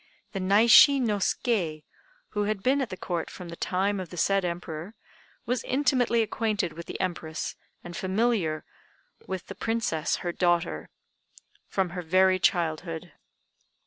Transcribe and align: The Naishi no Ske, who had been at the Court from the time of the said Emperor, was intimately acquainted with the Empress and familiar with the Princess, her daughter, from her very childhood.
The 0.31 0.39
Naishi 0.39 0.99
no 0.99 1.19
Ske, 1.19 1.85
who 2.29 2.45
had 2.45 2.63
been 2.63 2.81
at 2.81 2.89
the 2.89 2.97
Court 2.97 3.29
from 3.29 3.49
the 3.49 3.55
time 3.55 3.99
of 3.99 4.09
the 4.09 4.17
said 4.17 4.43
Emperor, 4.43 4.95
was 5.45 5.63
intimately 5.63 6.23
acquainted 6.23 6.73
with 6.73 6.87
the 6.87 6.99
Empress 6.99 7.55
and 7.83 7.95
familiar 7.95 8.65
with 9.27 9.45
the 9.45 9.53
Princess, 9.53 10.15
her 10.25 10.31
daughter, 10.31 10.89
from 11.67 11.91
her 11.91 12.01
very 12.01 12.39
childhood. 12.39 13.11